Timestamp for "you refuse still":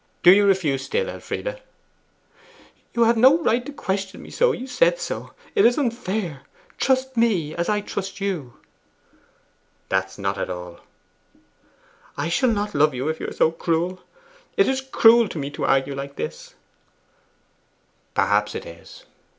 0.33-1.07